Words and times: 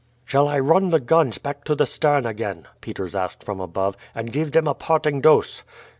"Shall 0.25 0.47
I 0.47 0.57
run 0.57 0.89
the 0.89 0.99
guns 0.99 1.37
back 1.37 1.63
to 1.65 1.75
the 1.75 1.85
stern 1.85 2.25
again," 2.25 2.65
Peters 2.81 3.15
asked 3.15 3.43
from 3.43 3.59
above, 3.59 3.95
"and 4.15 4.33
give 4.33 4.51
them 4.51 4.67
a 4.67 4.73
parting 4.73 5.21
dose?" 5.21 5.61